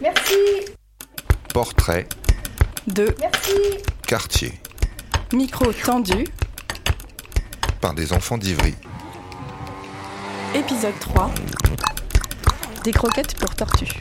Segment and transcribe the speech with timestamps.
[0.00, 0.34] Merci.
[1.52, 2.08] Portrait.
[2.86, 3.14] De.
[3.20, 3.52] Merci.
[4.06, 4.52] Quartier.
[5.32, 6.26] Micro tendu.
[7.80, 8.74] Par des enfants d'Ivry.
[10.54, 11.30] Épisode 3.
[12.84, 14.00] Des croquettes pour tortues.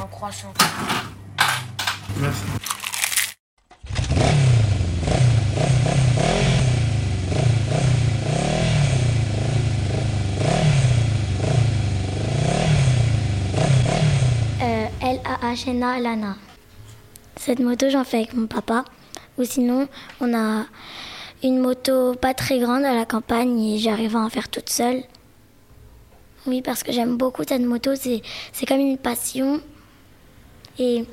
[0.00, 0.52] Un croissant.
[2.18, 2.42] Merci.
[14.62, 14.86] Euh,
[17.36, 18.84] Cette moto, j'en fais avec mon papa.
[19.38, 19.86] Ou sinon,
[20.20, 20.66] on a
[21.44, 25.02] une moto pas très grande à la campagne et j'arrive à en faire toute seule.
[26.46, 27.92] Oui, parce que j'aime beaucoup cette moto.
[27.94, 28.22] C'est,
[28.66, 29.60] comme une passion.
[30.78, 31.04] Et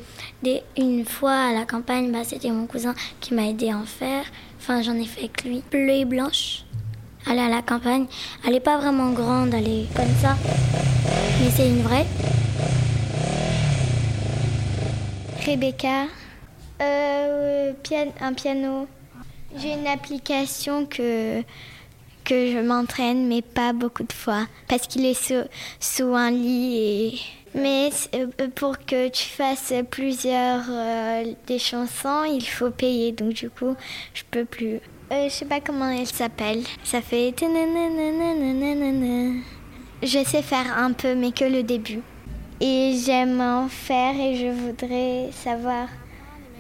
[0.76, 4.26] une fois à la campagne, bah, c'était mon cousin qui m'a aidé à en faire.
[4.58, 5.64] Enfin, j'en ai fait avec lui.
[5.70, 6.64] Bleue et blanche.
[7.28, 8.08] Aller à la campagne.
[8.44, 10.36] Elle n'est pas vraiment grande, elle est comme ça.
[11.40, 12.08] Mais c'est une vraie.
[15.46, 16.06] Rebecca,
[16.82, 17.74] euh,
[18.22, 18.88] un piano.
[19.58, 21.42] J'ai une application que,
[22.24, 25.48] que je m'entraîne, mais pas beaucoup de fois, parce qu'il est sous,
[25.80, 26.78] sous un lit.
[26.78, 27.20] Et...
[27.56, 33.50] Mais euh, pour que tu fasses plusieurs euh, des chansons, il faut payer, donc du
[33.50, 33.76] coup,
[34.14, 34.80] je peux plus.
[35.10, 36.64] Je sais pas comment elle s'appelle.
[36.84, 37.34] Ça fait.
[40.04, 42.02] Je sais faire un peu, mais que le début.
[42.64, 45.88] Et j'aime en faire et je voudrais savoir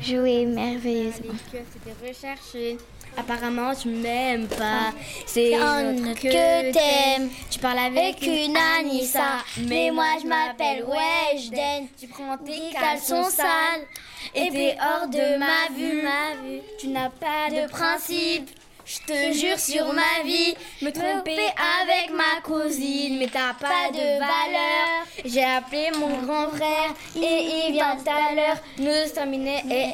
[0.01, 1.33] jouer merveilleusement.
[1.51, 2.77] C'était recherché.
[3.15, 4.93] Apparemment, tu m'aimes pas.
[5.27, 7.29] C'est autre que t'aimes.
[7.51, 9.43] Tu parles avec une Anissa.
[9.67, 11.87] Mais moi, je m'appelle Weshden.
[11.99, 13.85] Tu prends tes caleçons sales.
[14.33, 16.61] Et t'es hors de ma vue.
[16.79, 18.49] Tu n'as pas de principe.
[18.93, 21.37] Je te jure sur ma vie, me tromper
[21.81, 25.05] avec ma cousine, mais t'as pas de valeur.
[25.23, 29.63] J'ai appelé mon grand frère et il vient tout à l'heure nous terminer.
[29.71, 29.93] Eh,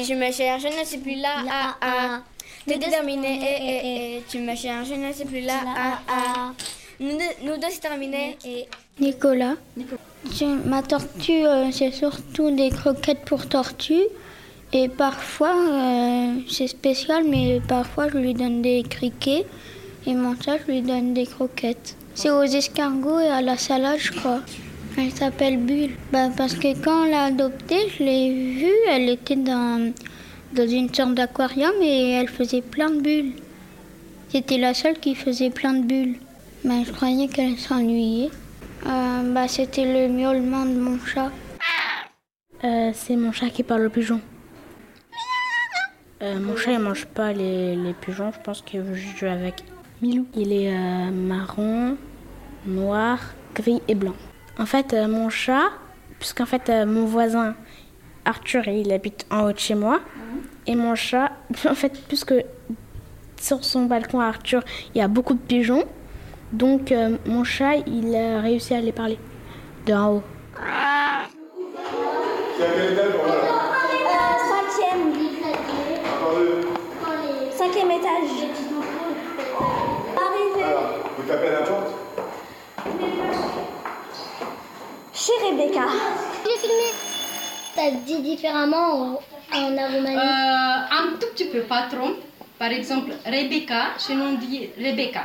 [0.00, 1.34] eh, tu me cherches, je ne suis plus là.
[1.50, 2.20] Ah, ah.
[2.68, 4.22] Nous deux terminés, eh, eh, eh.
[4.30, 5.60] Tu me cherches, je ne suis plus là.
[5.76, 6.52] Ah, ah.
[7.00, 8.38] Nous deux, nous deux c'est terminé.
[8.44, 8.68] Et
[9.00, 9.54] Nicolas.
[10.30, 14.04] Je- ma tortue, euh, c'est surtout des croquettes pour tortue.
[14.78, 19.46] Et parfois, euh, c'est spécial, mais parfois je lui donne des criquets.
[20.06, 21.96] Et mon chat, je lui donne des croquettes.
[22.14, 24.40] C'est aux escargots et à la salade, je crois.
[24.98, 25.92] Elle s'appelle Bulle.
[26.12, 28.28] Bah, parce que quand on l'a adoptée, je l'ai
[28.60, 29.94] vue, elle était dans,
[30.52, 33.32] dans une sorte d'aquarium et elle faisait plein de bulles.
[34.28, 36.16] C'était la seule qui faisait plein de bulles.
[36.64, 38.28] Ben, je croyais qu'elle s'ennuyait.
[38.84, 41.32] Bah, c'était le miaulement de mon chat.
[42.62, 44.20] Euh, c'est mon chat qui parle au pigeon.
[46.22, 49.30] Euh, mon chat il mange pas les, les pigeons, je pense qu'il veut juste jouer
[49.30, 49.64] avec.
[50.02, 50.26] Milou.
[50.34, 51.96] Il est euh, marron,
[52.66, 53.18] noir,
[53.54, 54.14] gris et blanc.
[54.58, 55.70] En fait, euh, mon chat,
[56.18, 57.54] puisqu'en fait euh, mon voisin
[58.24, 60.00] Arthur il habite en haut de chez moi,
[60.66, 61.32] et mon chat,
[61.68, 62.34] en fait, puisque
[63.40, 64.62] sur son balcon à Arthur
[64.94, 65.84] il y a beaucoup de pigeons,
[66.52, 69.18] donc euh, mon chat il a réussi à les parler
[69.86, 70.22] d'en haut.
[77.76, 78.30] Cinquième étage.
[80.16, 80.64] Arrivé
[81.18, 81.92] Vous tapez à la porte
[85.12, 85.82] chez Rebecca.
[86.44, 86.90] J'ai filmé.
[87.74, 89.18] T'as dit différemment
[89.52, 90.16] en, Roumanie.
[90.16, 92.12] Euh, un tout petit peu, pas trop.
[92.58, 95.24] Par exemple, Rebecca, chez nous on dit Rebecca.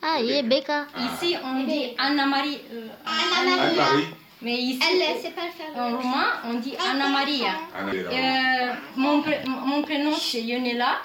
[0.00, 0.86] Ah, Rebecca.
[0.96, 2.60] Ici on dit Anna-Marie.
[2.72, 4.04] euh, Anne-Marie.
[4.42, 4.80] mais ici,
[5.22, 5.82] sait pas le faire.
[5.82, 7.54] en roumain, on dit Anna-Maria.
[7.76, 7.98] Anne-Marie.
[8.12, 9.24] Euh, mon,
[9.66, 10.98] mon prénom c'est Yonela.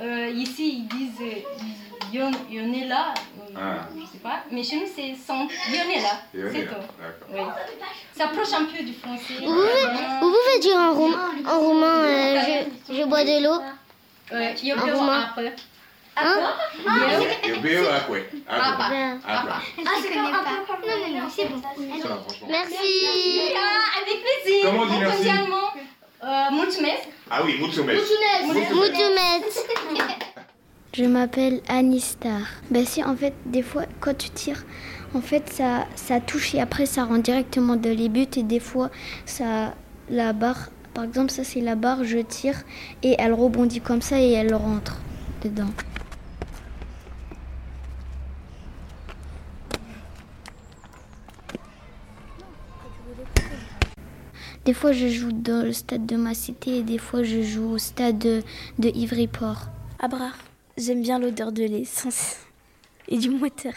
[0.00, 3.14] Euh, ici ils disent euh, Yon- Yonela.
[3.14, 3.88] euh, Ah.
[3.96, 4.40] Je sais pas.
[4.50, 6.14] Mais chez nous c'est sans Yonela.
[6.32, 6.74] C'est tout.
[7.32, 7.40] Oui.
[8.16, 9.34] Ça approche un peu du français.
[9.40, 9.86] Vous pouvez,
[10.20, 12.40] vous pouvez dire en, roumain, en roumain euh,
[12.88, 13.60] je, je bois de l'eau.
[14.32, 15.28] Euh, beau roumain.
[16.14, 16.40] Hein?
[18.06, 19.90] Quoi Ah,
[21.34, 21.60] c'est bon.
[22.48, 22.92] Merci.
[23.56, 24.64] Ah, avec plaisir.
[24.64, 25.68] Comment on dit merci Mondialement,
[26.24, 27.08] euh, mulțumesc.
[27.30, 28.02] Ah oui, mulțumesc.
[28.74, 29.42] Moutumet.
[30.94, 32.42] Je m'appelle Anistar.
[32.70, 34.64] Ben si, en fait, des fois, quand tu tires,
[35.14, 38.26] en fait, ça, ça touche et après, ça rend directement de les buts.
[38.36, 38.90] Et des fois,
[39.24, 39.74] ça,
[40.10, 42.62] la barre, par exemple, ça, c'est la barre, je tire
[43.02, 44.98] et elle rebondit comme ça et elle rentre
[45.42, 45.70] dedans.
[54.64, 57.72] Des fois, je joue dans le stade de ma cité et des fois, je joue
[57.72, 58.42] au stade de,
[58.78, 59.66] de Ivry-Port.
[60.76, 62.36] J'aime bien l'odeur de l'essence
[63.08, 63.72] et du moteur.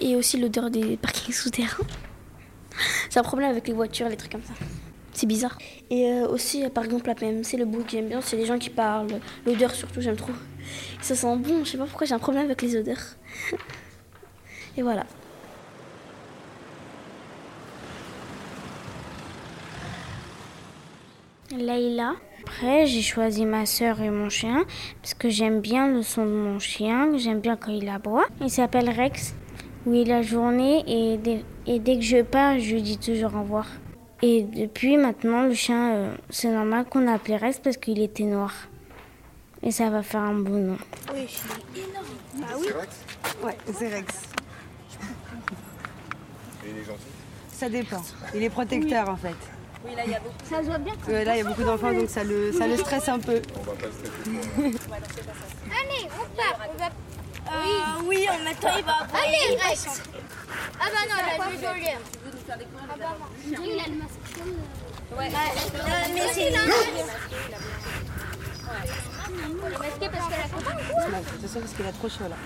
[0.00, 1.84] Et aussi l'odeur des parkings souterrains.
[3.08, 4.54] C'est un problème avec les voitures, les trucs comme ça.
[5.12, 5.56] C'est bizarre.
[5.88, 8.46] Et euh, aussi, euh, par exemple, la PMC, le bruit que j'aime bien, c'est les
[8.46, 9.20] gens qui parlent.
[9.46, 10.32] L'odeur surtout, j'aime trop.
[11.00, 13.16] Ça sent bon, je sais pas pourquoi j'ai un problème avec les odeurs.
[14.76, 15.06] Et voilà.
[21.56, 22.14] Leïla.
[22.42, 24.64] Après, j'ai choisi ma sœur et mon chien
[25.02, 28.26] parce que j'aime bien le son de mon chien, j'aime bien quand il aboie.
[28.40, 29.34] Il s'appelle Rex.
[29.86, 33.40] Oui, la journée et dès, et dès que je pars, je lui dis toujours au
[33.40, 33.66] revoir.
[34.22, 38.52] Et depuis maintenant, le chien, euh, c'est normal qu'on l'appelait Rex parce qu'il était noir.
[39.62, 40.76] Et ça va faire un beau nom.
[41.14, 42.06] Oui, je suis énorme.
[42.36, 42.66] Bah oui.
[42.68, 43.04] C'est Rex
[43.44, 44.22] Ouais, c'est Rex.
[46.64, 47.02] Et il est gentil
[47.48, 48.02] Ça dépend.
[48.34, 49.36] Il est protecteur en fait.
[49.84, 50.34] Oui, là, il y a beaucoup.
[50.48, 50.94] Ça se voit bien.
[51.06, 53.40] Ouais, là, il y a beaucoup d'enfants, donc ça le, ça le stresse un peu.
[53.56, 54.78] On va pas le stresser.
[55.80, 56.68] Allez, on part.
[56.68, 56.86] On va...
[57.50, 59.08] Euh, oui, en même temps, il va avoir.
[59.14, 60.02] Allez, Rex.
[60.80, 61.94] Ah bah non, là, je vais rigoler.
[62.50, 63.64] Ah bah non.
[63.64, 64.18] Il a le masque.
[65.16, 65.28] Ouais.
[65.28, 66.60] Euh, mais c'est là.
[69.78, 72.36] Masqué parce que la Non, c'est sûr parce qu'il a trop chaud là.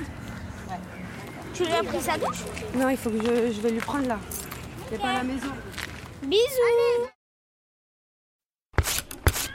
[1.55, 2.45] Tu lui as pris sa douche?
[2.75, 4.19] Non, il faut que je, je vais lui prendre là.
[4.91, 5.49] Il est pas à la maison.
[6.23, 7.12] Bisous.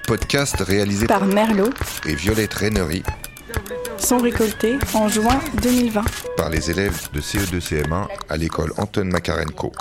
[0.08, 1.70] Podcast réalisé Par Merlot,
[2.06, 3.04] et Violette Rainery
[3.98, 6.02] sont récoltés en juin 2020.
[6.38, 9.72] par les élèves de CE2-CM1 à l'école Anton Makarenko.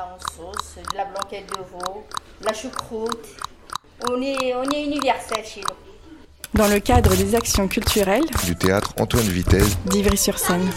[0.97, 2.05] la blanquette de veau,
[2.41, 3.25] de la choucroute.
[4.11, 6.59] On est, on est universel chez nous.
[6.61, 10.69] Dans le cadre des actions culturelles Du théâtre Antoine Vitesse d'Ivry-sur-Seine.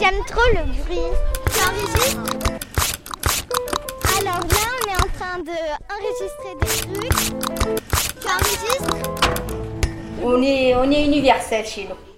[0.00, 0.98] J'aime trop le bruit.
[4.20, 5.56] Alors là, on est en train de
[5.94, 6.66] enregistrer des
[6.98, 7.91] trucs.
[10.24, 12.11] On est, on est universel chez nous.